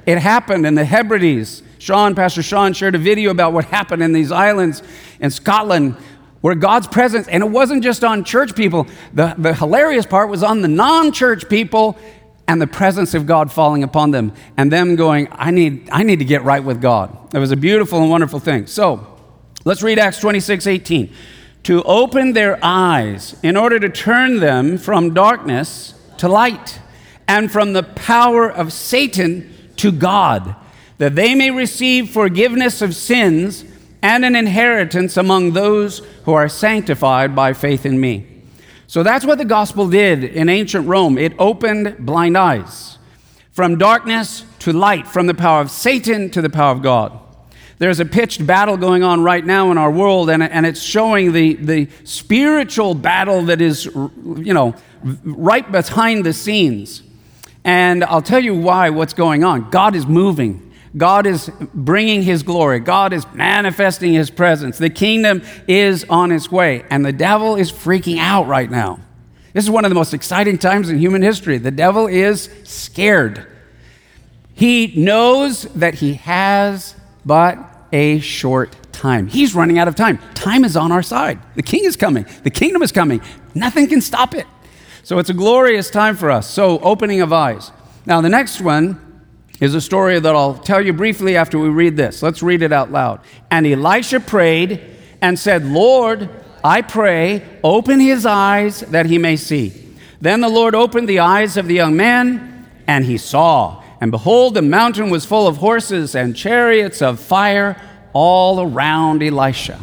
[0.07, 1.62] It happened in the Hebrides.
[1.79, 4.83] Sean, Pastor Sean, shared a video about what happened in these islands
[5.20, 5.96] in Scotland
[6.44, 10.42] where God's presence, and it wasn't just on church people, the, the hilarious part was
[10.42, 11.96] on the non church people
[12.46, 16.18] and the presence of God falling upon them and them going, I need, I need
[16.18, 17.35] to get right with God.
[17.35, 18.66] It was a beautiful and wonderful thing.
[18.66, 19.07] So
[19.64, 21.14] let's read Acts 26 18.
[21.62, 26.78] To open their eyes in order to turn them from darkness to light
[27.26, 30.54] and from the power of Satan to God,
[30.98, 33.64] that they may receive forgiveness of sins
[34.05, 38.27] and an inheritance among those who are sanctified by faith in me.
[38.87, 41.17] So that's what the gospel did in ancient Rome.
[41.17, 42.99] It opened blind eyes
[43.51, 47.19] from darkness to light, from the power of Satan to the power of God.
[47.79, 51.33] There's a pitched battle going on right now in our world, and, and it's showing
[51.33, 57.03] the, the spiritual battle that is, you know, right behind the scenes.
[57.64, 59.71] And I'll tell you why, what's going on.
[59.71, 60.63] God is moving.
[60.96, 62.80] God is bringing His glory.
[62.80, 64.78] God is manifesting His presence.
[64.78, 69.00] The kingdom is on its way, and the devil is freaking out right now.
[69.52, 71.59] This is one of the most exciting times in human history.
[71.59, 73.46] The devil is scared.
[74.54, 77.59] He knows that he has but
[77.92, 79.26] a short time.
[79.26, 80.18] He's running out of time.
[80.35, 81.40] Time is on our side.
[81.57, 83.20] The king is coming, the kingdom is coming.
[83.54, 84.46] Nothing can stop it.
[85.02, 86.48] So it's a glorious time for us.
[86.48, 87.70] So, opening of eyes.
[88.07, 89.04] Now, the next one
[89.61, 92.23] is a story that I'll tell you briefly after we read this.
[92.23, 93.21] Let's read it out loud.
[93.51, 94.81] And Elisha prayed
[95.21, 96.29] and said, Lord,
[96.62, 99.73] I pray, open his eyes that he may see.
[100.21, 103.83] Then the Lord opened the eyes of the young man, and he saw.
[104.01, 107.81] And behold, the mountain was full of horses and chariots of fire
[108.12, 109.81] all around Elisha.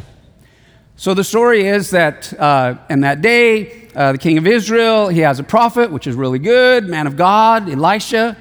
[0.95, 5.19] So the story is that uh, in that day, uh, the king of Israel, he
[5.21, 8.37] has a prophet, which is really good, man of God, Elisha.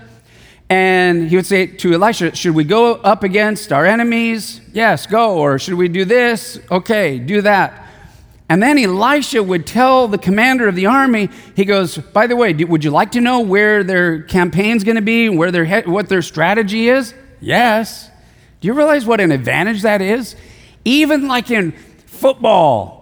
[0.71, 4.61] And he would say to Elisha, Should we go up against our enemies?
[4.73, 5.37] Yes, go.
[5.37, 6.61] Or should we do this?
[6.71, 7.89] Okay, do that.
[8.49, 12.55] And then Elisha would tell the commander of the army, he goes, By the way,
[12.55, 16.23] would you like to know where their campaign's going to be, where their, what their
[16.23, 17.15] strategy is?
[17.41, 18.09] Yes.
[18.61, 20.37] Do you realize what an advantage that is?
[20.85, 21.73] Even like in
[22.07, 23.01] football,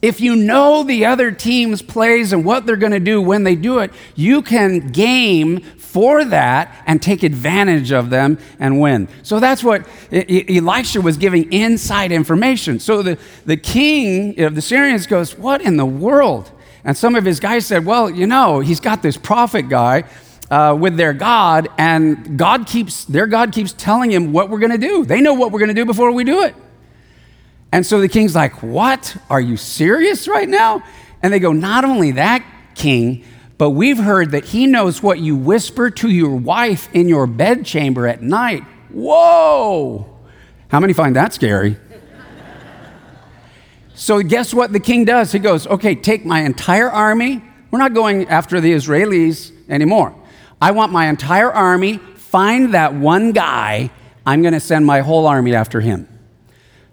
[0.00, 3.56] if you know the other team's plays and what they're going to do when they
[3.56, 5.60] do it, you can game
[5.98, 9.08] for that and take advantage of them and win.
[9.24, 12.78] So that's what Elisha was giving inside information.
[12.78, 16.52] So the, the king of the Syrians goes, What in the world?
[16.84, 20.04] And some of his guys said, Well, you know, he's got this prophet guy.
[20.50, 24.72] Uh, with their God, and God keeps their God keeps telling him what we're going
[24.72, 25.04] to do.
[25.04, 26.56] They know what we're going to do before we do it.
[27.70, 29.14] And so the king's like, What?
[29.28, 30.82] Are you serious right now?
[31.22, 32.42] And they go, Not only that,
[32.74, 33.26] king,
[33.58, 38.06] but we've heard that he knows what you whisper to your wife in your bedchamber
[38.06, 38.62] at night.
[38.90, 40.16] Whoa!
[40.68, 41.76] How many find that scary?
[43.94, 45.32] so, guess what the king does?
[45.32, 47.42] He goes, Okay, take my entire army.
[47.70, 50.14] We're not going after the Israelis anymore.
[50.60, 53.90] I want my entire army, find that one guy.
[54.24, 56.08] I'm going to send my whole army after him.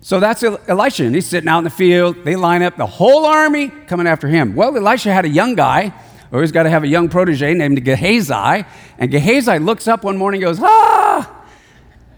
[0.02, 2.24] So that's Elisha, and he's sitting out in the field.
[2.24, 4.56] They line up the whole army coming after him.
[4.56, 5.94] Well, Elisha had a young guy,
[6.36, 8.66] or he's got to have a young protege named Gehazi.
[8.98, 11.46] And Gehazi looks up one morning and goes, Ah!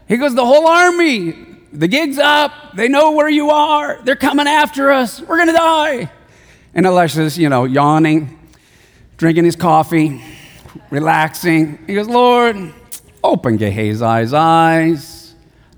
[0.07, 1.31] He goes, The whole army,
[1.71, 2.51] the gig's up.
[2.75, 4.01] They know where you are.
[4.03, 5.21] They're coming after us.
[5.21, 6.11] We're going to die.
[6.73, 8.37] And Elisha's, you know, yawning,
[9.17, 10.23] drinking his coffee,
[10.89, 11.79] relaxing.
[11.87, 12.73] He goes, Lord,
[13.23, 15.17] open Gehazi's eyes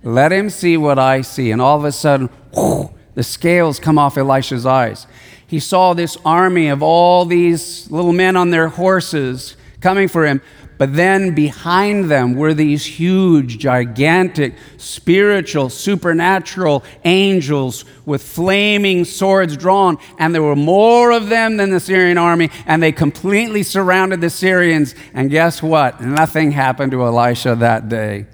[0.04, 1.52] let him see what I see.
[1.52, 5.08] And all of a sudden, whoosh, the scales come off Elisha's eyes.
[5.50, 10.42] He saw this army of all these little men on their horses coming for him.
[10.78, 19.98] But then behind them were these huge, gigantic, spiritual, supernatural angels with flaming swords drawn.
[20.20, 22.52] And there were more of them than the Syrian army.
[22.68, 24.94] And they completely surrounded the Syrians.
[25.16, 26.00] And guess what?
[26.00, 28.28] Nothing happened to Elisha that day.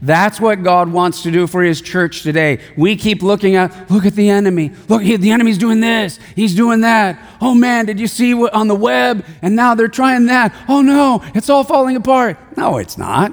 [0.00, 2.60] That's what God wants to do for his church today.
[2.76, 4.70] We keep looking at, look at the enemy.
[4.88, 6.20] Look, the enemy's doing this.
[6.36, 7.18] He's doing that.
[7.40, 9.24] Oh man, did you see what on the web?
[9.42, 10.54] And now they're trying that.
[10.68, 12.38] Oh no, it's all falling apart.
[12.56, 13.32] No, it's not.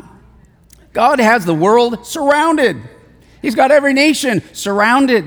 [0.91, 2.77] God has the world surrounded.
[3.43, 5.25] He's got every nation surrounded.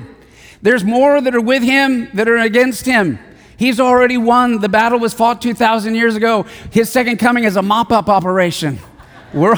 [0.60, 3.20] There's more that are with him that are against him.
[3.56, 4.60] He's already won.
[4.60, 6.46] The battle was fought 2,000 years ago.
[6.72, 8.80] His second coming is a mop up operation.
[9.32, 9.56] We're.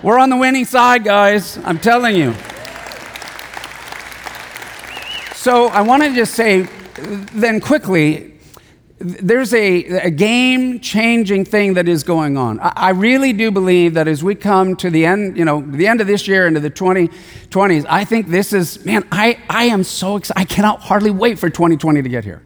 [0.00, 1.58] We're on the winning side, guys.
[1.64, 2.32] I'm telling you.
[5.34, 6.68] So I want to just say,
[7.32, 8.38] then quickly,
[9.00, 12.60] there's a, a game changing thing that is going on.
[12.60, 15.88] I, I, really do believe that as we come to the end, you know, the
[15.88, 19.82] end of this year into the 2020s, I think this is, man, I, I am
[19.82, 20.40] so excited.
[20.40, 22.42] I cannot hardly wait for 2020 to get here.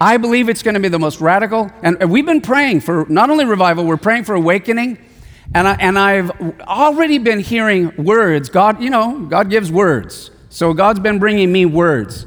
[0.00, 1.72] I believe it's going to be the most radical.
[1.82, 4.98] And we've been praying for not only revival, we're praying for awakening.
[5.54, 6.30] And, I, and I've
[6.60, 8.48] already been hearing words.
[8.48, 10.30] God, you know, God gives words.
[10.50, 12.26] So God's been bringing me words.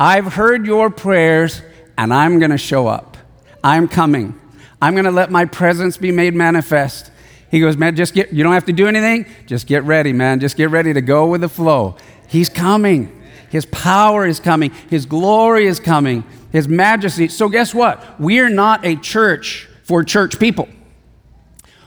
[0.00, 1.62] I've heard your prayers,
[1.96, 3.16] and I'm going to show up.
[3.62, 4.38] I'm coming.
[4.80, 7.10] I'm going to let my presence be made manifest.
[7.50, 9.26] He goes, man, just get, you don't have to do anything.
[9.46, 10.40] Just get ready, man.
[10.40, 11.96] Just get ready to go with the flow.
[12.28, 13.22] He's coming.
[13.50, 14.72] His power is coming.
[14.90, 16.24] His glory is coming.
[16.50, 17.28] His majesty.
[17.28, 18.20] So, guess what?
[18.20, 20.68] We are not a church for church people.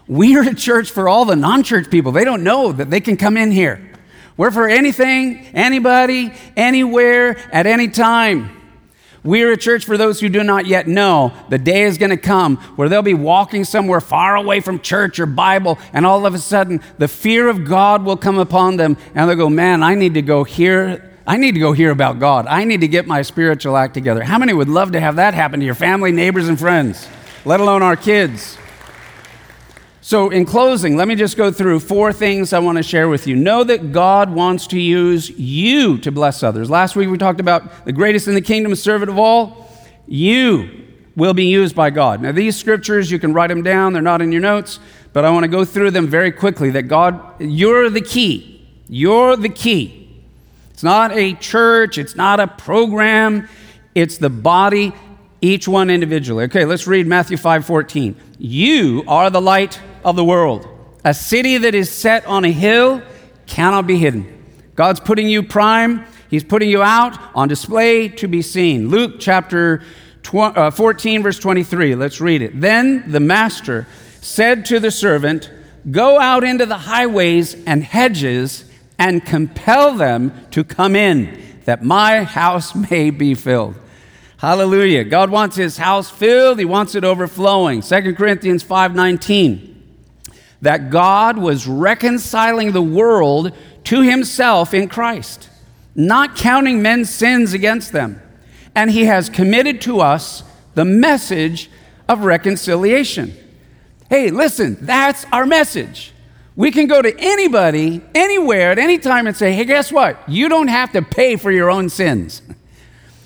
[0.08, 2.12] We're a church for all the non church people.
[2.12, 3.82] They don't know that they can come in here.
[4.38, 8.52] We're for anything, anybody, anywhere, at any time.
[9.24, 11.34] We're a church for those who do not yet know.
[11.50, 15.20] The day is going to come where they'll be walking somewhere far away from church
[15.20, 18.96] or Bible, and all of a sudden the fear of God will come upon them,
[19.16, 21.04] and they'll go, Man, I need to go hear.
[21.26, 22.48] I need to go hear about God.
[22.48, 24.24] I need to get my spiritual act together.
[24.24, 27.06] How many would love to have that happen to your family, neighbors, and friends,
[27.44, 28.58] let alone our kids?
[30.08, 33.28] So, in closing, let me just go through four things I want to share with
[33.28, 33.36] you.
[33.36, 36.70] Know that God wants to use you to bless others.
[36.70, 39.70] Last week we talked about the greatest in the kingdom, servant of all.
[40.08, 40.86] You
[41.18, 42.22] will be used by God.
[42.22, 44.80] Now, these scriptures, you can write them down, they're not in your notes,
[45.12, 46.70] but I want to go through them very quickly.
[46.70, 48.66] That God, you're the key.
[48.88, 50.24] You're the key.
[50.72, 53.50] It's not a church, it's not a program,
[53.94, 54.94] it's the body,
[55.42, 56.46] each one individually.
[56.46, 58.16] Okay, let's read Matthew 5 14.
[58.40, 60.68] You are the light of the world.
[61.04, 63.02] A city that is set on a hill
[63.46, 64.34] cannot be hidden.
[64.76, 68.90] God's putting you prime, He's putting you out on display to be seen.
[68.90, 69.82] Luke chapter
[70.34, 71.96] uh, 14, verse 23.
[71.96, 72.60] Let's read it.
[72.60, 73.88] Then the master
[74.22, 75.50] said to the servant,
[75.90, 78.66] Go out into the highways and hedges
[79.00, 83.76] and compel them to come in, that my house may be filled.
[84.38, 85.04] Hallelujah.
[85.04, 87.82] God wants his house filled, he wants it overflowing.
[87.82, 89.77] 2 Corinthians 5:19.
[90.62, 93.52] That God was reconciling the world
[93.86, 95.50] to himself in Christ,
[95.96, 98.22] not counting men's sins against them.
[98.76, 100.44] And he has committed to us
[100.76, 101.70] the message
[102.08, 103.36] of reconciliation.
[104.10, 106.14] Hey, listen, that's our message.
[106.56, 110.28] We can go to anybody, anywhere, at any time and say, hey, guess what?
[110.28, 112.42] You don't have to pay for your own sins.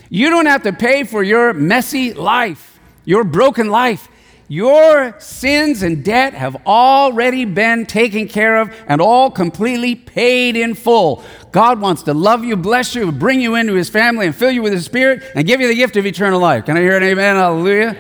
[0.09, 4.09] You don't have to pay for your messy life, your broken life.
[4.51, 10.73] Your sins and debt have already been taken care of and all completely paid in
[10.73, 11.23] full.
[11.53, 14.61] God wants to love you, bless you, bring you into his family, and fill you
[14.61, 16.65] with his spirit and give you the gift of eternal life.
[16.65, 17.37] Can I hear an amen?
[17.37, 17.95] Hallelujah.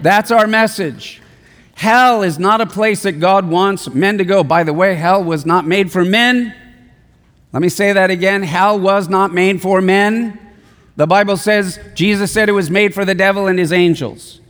[0.00, 1.20] That's our message.
[1.74, 4.44] Hell is not a place that God wants men to go.
[4.44, 6.54] By the way, hell was not made for men.
[7.52, 8.44] Let me say that again.
[8.44, 10.38] Hell was not made for men.
[10.94, 14.40] The Bible says, Jesus said it was made for the devil and his angels.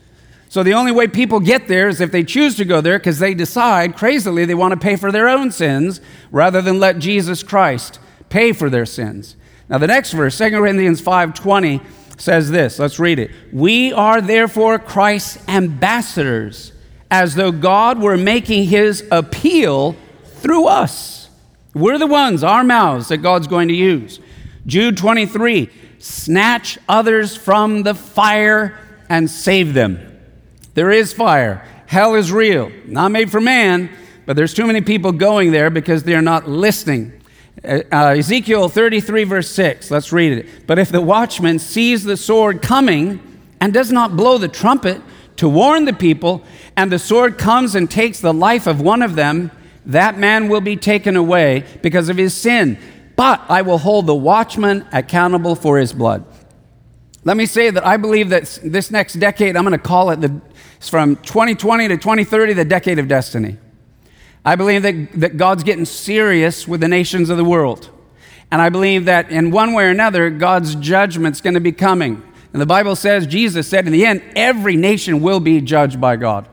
[0.57, 3.19] So the only way people get there is if they choose to go there because
[3.19, 6.01] they decide crazily they want to pay for their own sins
[6.31, 7.99] rather than let Jesus Christ
[8.31, 9.37] pay for their sins.
[9.69, 11.83] Now the next verse, 2 Corinthians 5:20
[12.17, 12.79] says this.
[12.79, 13.33] Let's read it.
[13.53, 16.73] We are therefore Christ's ambassadors
[17.11, 19.95] as though God were making his appeal
[20.25, 21.29] through us.
[21.75, 24.21] We're the ones, our mouths, that God's going to use.
[24.67, 28.79] Jude 23 snatch others from the fire
[29.11, 30.15] and save them.
[30.77, 31.67] There is fire.
[31.87, 32.71] Hell is real.
[32.85, 33.89] Not made for man,
[34.27, 37.19] but there's too many people going there because they're not listening.
[37.65, 39.91] Uh, uh Ezekiel 33, verse 6.
[39.91, 40.67] Let's read it.
[40.67, 43.21] But if the watchman sees the sword coming
[43.59, 45.01] and does not blow the trumpet,
[45.37, 46.45] to warn the people,
[46.77, 49.51] and the sword comes and takes the life of one of them,
[49.87, 52.79] that man will be taken away because of his sin.
[53.17, 56.27] But I will hold the watchman accountable for his blood.
[57.27, 60.21] Let me say that I believe that this next decade, I'm going to call it
[60.21, 60.41] the,
[60.81, 63.57] from 2020 to 2030, the decade of destiny.
[64.45, 67.91] I believe that, that God's getting serious with the nations of the world.
[68.51, 72.23] And I believe that in one way or another, God's judgment's going to be coming.
[72.53, 76.17] And the Bible says, Jesus said, in the end, every nation will be judged by
[76.17, 76.49] God.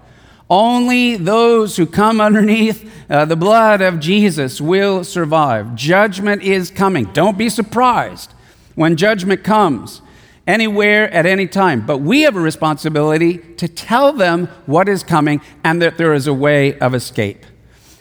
[0.49, 5.75] Only those who come underneath uh, the blood of Jesus will survive.
[5.75, 7.05] Judgment is coming.
[7.13, 8.33] Don't be surprised
[8.75, 10.01] when judgment comes
[10.47, 11.85] anywhere at any time.
[11.85, 16.27] But we have a responsibility to tell them what is coming and that there is
[16.27, 17.45] a way of escape.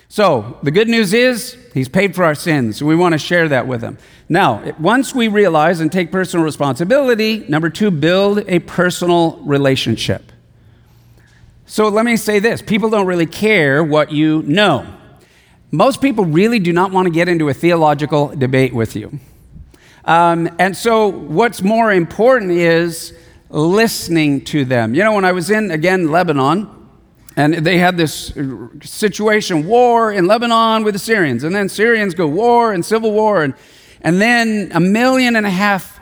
[0.09, 2.83] So the good news is he's paid for our sins.
[2.83, 3.97] We want to share that with him.
[4.29, 10.31] Now, once we realize and take personal responsibility, number two, build a personal relationship.
[11.65, 14.85] So let me say this people don't really care what you know.
[15.71, 19.19] Most people really do not want to get into a theological debate with you.
[20.05, 23.13] Um, and so, what's more important is
[23.49, 24.95] listening to them.
[24.95, 26.69] You know, when I was in, again, Lebanon,
[27.35, 28.33] and they had this
[28.81, 31.43] situation, war in Lebanon with the Syrians.
[31.43, 33.43] And then Syrians go war and civil war.
[33.43, 33.55] And,
[34.01, 35.99] and then a million and a half,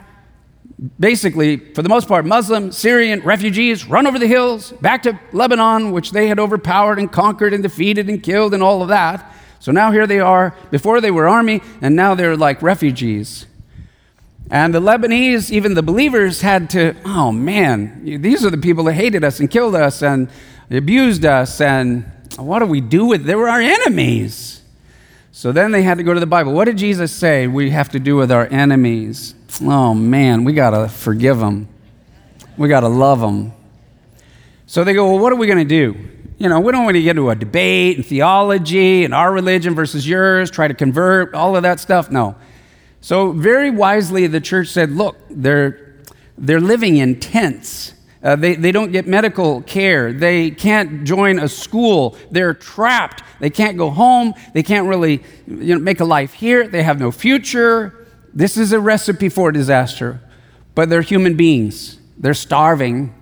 [1.00, 5.92] basically, for the most part, Muslim, Syrian refugees run over the hills back to Lebanon,
[5.92, 9.32] which they had overpowered and conquered and defeated and killed and all of that.
[9.58, 10.54] So now here they are.
[10.70, 13.46] Before they were army, and now they're like refugees.
[14.50, 18.94] And the Lebanese, even the believers, had to, oh man, these are the people that
[18.94, 20.02] hated us and killed us.
[20.02, 20.28] And
[20.76, 24.62] abused us, and what do we do with They were our enemies.
[25.32, 26.52] So then they had to go to the Bible.
[26.52, 29.34] What did Jesus say we have to do with our enemies?
[29.62, 31.68] Oh man, we got to forgive them.
[32.56, 33.52] We got to love them.
[34.66, 36.08] So they go, Well, what are we going to do?
[36.38, 39.74] You know, we don't want to get into a debate and theology and our religion
[39.74, 42.10] versus yours, try to convert, all of that stuff.
[42.10, 42.36] No.
[43.02, 45.96] So, very wisely, the church said, Look, they're,
[46.38, 47.94] they're living in tents.
[48.22, 50.12] Uh, they, they don't get medical care.
[50.12, 52.16] They can't join a school.
[52.30, 53.24] They're trapped.
[53.40, 54.34] They can't go home.
[54.54, 56.68] They can't really you know, make a life here.
[56.68, 58.06] They have no future.
[58.32, 60.20] This is a recipe for disaster.
[60.76, 61.98] But they're human beings.
[62.16, 63.12] They're starving.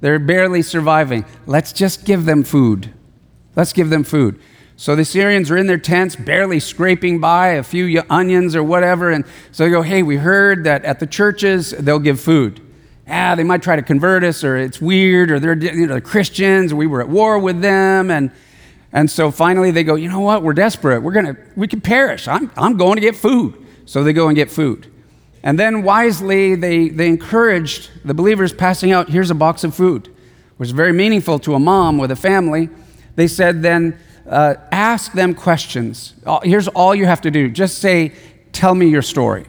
[0.00, 1.26] They're barely surviving.
[1.44, 2.94] Let's just give them food.
[3.54, 4.40] Let's give them food.
[4.76, 9.10] So the Syrians are in their tents, barely scraping by a few onions or whatever.
[9.10, 12.60] And so they go, Hey, we heard that at the churches they'll give food
[13.08, 16.74] ah, they might try to convert us, or it's weird, or they're, you know, Christians,
[16.74, 18.10] we were at war with them.
[18.10, 18.30] And,
[18.92, 21.02] and so finally they go, you know what, we're desperate.
[21.02, 22.28] We're gonna, we can perish.
[22.28, 23.64] I'm, I'm going to get food.
[23.84, 24.92] So they go and get food.
[25.42, 30.12] And then wisely, they, they encouraged the believers passing out here's a box of food,
[30.56, 32.68] which is very meaningful to a mom with a family.
[33.14, 33.96] They said, then
[34.28, 36.14] uh, ask them questions.
[36.42, 38.12] Here's all you have to do just say,
[38.52, 39.46] Tell me your story.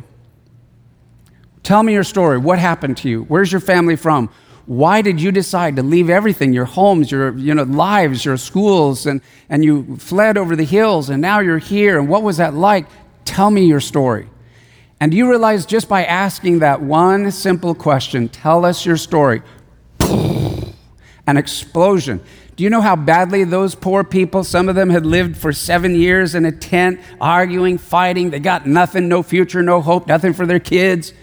[1.63, 2.37] Tell me your story.
[2.37, 3.23] What happened to you?
[3.23, 4.29] Where's your family from?
[4.65, 9.05] Why did you decide to leave everything, your homes, your you know, lives, your schools,
[9.05, 12.53] and, and you fled over the hills, and now you're here, and what was that
[12.53, 12.85] like?
[13.23, 14.29] Tell me your story.
[14.99, 19.41] And you realize just by asking that one simple question, tell us your story,
[19.99, 22.19] an explosion.
[22.57, 25.93] Do you know how badly those poor people, some of them had lived for seven
[25.93, 28.31] years in a tent, arguing, fighting.
[28.31, 31.13] They got nothing, no future, no hope, nothing for their kids.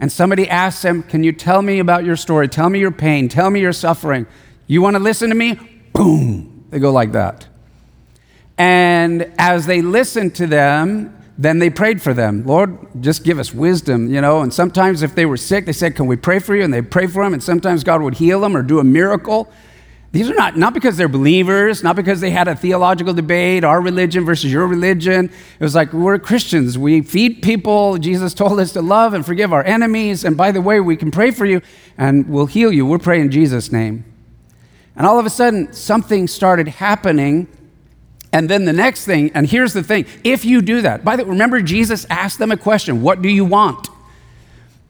[0.00, 2.48] And somebody asks them, Can you tell me about your story?
[2.48, 3.28] Tell me your pain.
[3.28, 4.26] Tell me your suffering.
[4.66, 5.60] You want to listen to me?
[5.92, 6.64] Boom.
[6.70, 7.46] They go like that.
[8.56, 12.46] And as they listened to them, then they prayed for them.
[12.46, 14.40] Lord, just give us wisdom, you know.
[14.40, 16.62] And sometimes if they were sick, they said, Can we pray for you?
[16.62, 17.34] And they pray for them.
[17.34, 19.52] And sometimes God would heal them or do a miracle.
[20.10, 23.80] These are not, not because they're believers, not because they had a theological debate, our
[23.80, 25.26] religion versus your religion.
[25.26, 26.78] It was like, we're Christians.
[26.78, 27.98] We feed people.
[27.98, 30.24] Jesus told us to love and forgive our enemies.
[30.24, 31.60] And by the way, we can pray for you
[31.98, 32.86] and we'll heal you.
[32.86, 34.04] We're praying in Jesus' name.
[34.96, 37.46] And all of a sudden, something started happening.
[38.32, 41.24] And then the next thing, and here's the thing if you do that, by the
[41.24, 43.88] way, remember Jesus asked them a question What do you want?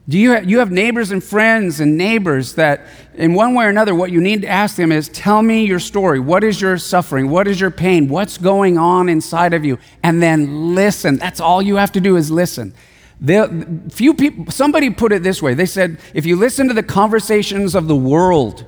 [0.09, 3.69] Do you have, you have neighbors and friends and neighbors that, in one way or
[3.69, 6.19] another, what you need to ask them is tell me your story.
[6.19, 7.29] What is your suffering?
[7.29, 8.09] What is your pain?
[8.09, 9.79] What's going on inside of you?
[10.03, 11.17] And then listen.
[11.17, 12.73] That's all you have to do is listen.
[13.21, 15.53] The, few people, somebody put it this way.
[15.53, 18.65] They said, if you listen to the conversations of the world,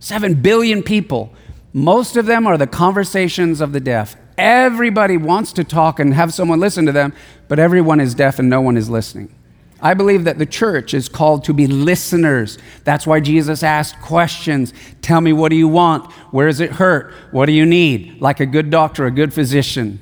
[0.00, 1.32] seven billion people,
[1.72, 4.16] most of them are the conversations of the deaf.
[4.36, 7.14] Everybody wants to talk and have someone listen to them,
[7.46, 9.34] but everyone is deaf and no one is listening.
[9.80, 12.58] I believe that the church is called to be listeners.
[12.84, 14.72] That's why Jesus asked questions.
[15.02, 16.10] Tell me, what do you want?
[16.32, 17.12] Where does it hurt?
[17.30, 18.20] What do you need?
[18.20, 20.00] Like a good doctor, a good physician.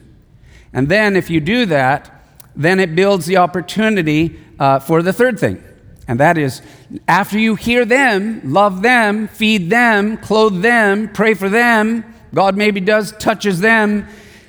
[0.72, 2.10] And then, if you do that,
[2.54, 5.62] then it builds the opportunity uh, for the third thing.
[6.08, 6.62] And that is,
[7.08, 12.80] after you hear them, love them, feed them, clothe them, pray for them, God maybe
[12.80, 14.06] does touches them,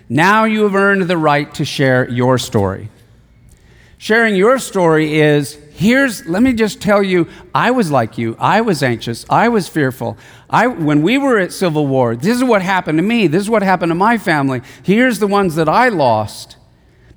[0.10, 2.90] now you have earned the right to share your story.
[3.98, 8.36] Sharing your story is here's let me just tell you i was like you.
[8.40, 9.26] I was anxious.
[9.30, 10.18] I was fearful.
[10.50, 13.28] I when we were at civil war this is what happened to me.
[13.28, 14.62] This is what happened to my family.
[14.84, 16.58] Here's the ones that i lost.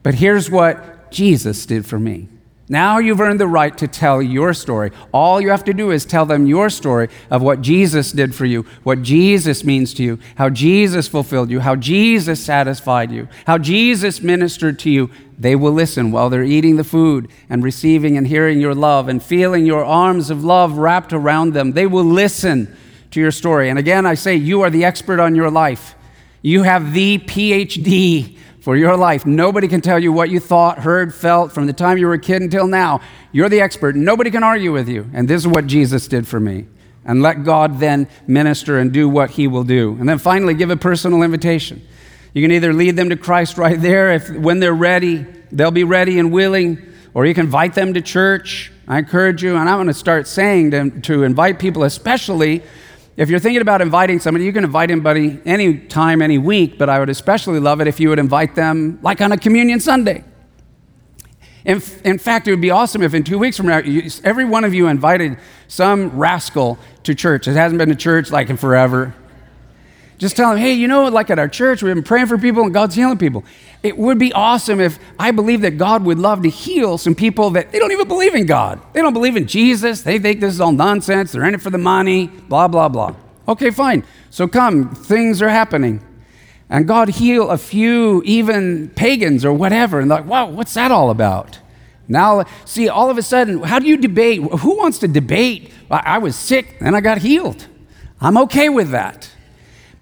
[0.03, 2.29] But here's what jesus did for me
[2.71, 4.93] now you've earned the right to tell your story.
[5.13, 8.47] All you have to do is tell them your story of what Jesus did for
[8.47, 13.59] you, what Jesus means to you, how Jesus fulfilled you, how Jesus satisfied you, how
[13.59, 15.11] Jesus ministered to you.
[15.37, 19.21] They will listen while they're eating the food and receiving and hearing your love and
[19.21, 21.73] feeling your arms of love wrapped around them.
[21.73, 22.73] They will listen
[23.11, 23.69] to your story.
[23.69, 25.97] And again, I say, you are the expert on your life.
[26.41, 29.25] You have the PhD for your life.
[29.25, 32.21] Nobody can tell you what you thought, heard, felt from the time you were a
[32.21, 33.01] kid until now.
[33.33, 33.97] You're the expert.
[33.97, 35.09] Nobody can argue with you.
[35.13, 36.67] And this is what Jesus did for me.
[37.05, 39.97] And let God then minister and do what he will do.
[39.99, 41.87] And then finally, give a personal invitation.
[42.35, 45.85] You can either lead them to Christ right there if when they're ready, they'll be
[45.85, 46.79] ready and willing,
[47.15, 48.71] or you can invite them to church.
[48.87, 52.63] I encourage you, and I'm going to start saying to, to invite people, especially
[53.17, 56.89] if you're thinking about inviting somebody, you can invite anybody any time, any week, but
[56.89, 60.25] I would especially love it if you would invite them like on a communion Sunday.
[61.65, 64.45] In, in fact, it would be awesome if in two weeks from now, you, every
[64.45, 65.37] one of you invited
[65.69, 67.47] some rascal to church.
[67.47, 69.15] It hasn't been to church like in forever.
[70.21, 72.63] Just tell them, hey, you know, like at our church, we've been praying for people
[72.63, 73.43] and God's healing people.
[73.83, 77.49] It would be awesome if I believe that God would love to heal some people
[77.53, 78.83] that they don't even believe in God.
[78.93, 80.03] They don't believe in Jesus.
[80.03, 81.33] They think this is all nonsense.
[81.33, 83.15] They're in it for the money, blah, blah, blah.
[83.49, 84.05] Okay, fine.
[84.29, 86.05] So come, things are happening.
[86.69, 90.01] And God heal a few, even pagans or whatever.
[90.01, 91.61] And like, wow, what's that all about?
[92.09, 94.43] Now, see, all of a sudden, how do you debate?
[94.43, 95.73] Who wants to debate?
[95.91, 97.67] I was sick and I got healed.
[98.21, 99.31] I'm okay with that.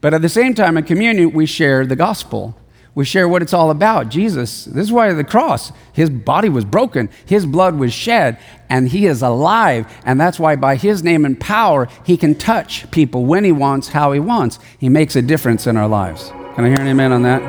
[0.00, 2.56] But at the same time, in communion, we share the gospel.
[2.94, 4.08] We share what it's all about.
[4.08, 8.38] Jesus, this is why the cross, his body was broken, his blood was shed,
[8.68, 9.86] and he is alive.
[10.04, 13.88] And that's why, by his name and power, he can touch people when he wants,
[13.88, 14.58] how he wants.
[14.78, 16.30] He makes a difference in our lives.
[16.54, 17.40] Can I hear an amen on that?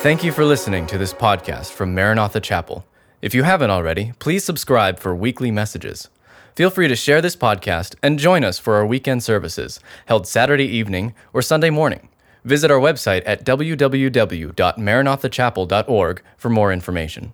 [0.00, 2.84] Thank you for listening to this podcast from Maranatha Chapel.
[3.22, 6.08] If you haven't already, please subscribe for weekly messages.
[6.54, 10.66] Feel free to share this podcast and join us for our weekend services held Saturday
[10.66, 12.08] evening or Sunday morning.
[12.44, 17.32] Visit our website at www.maranathachapel.org for more information.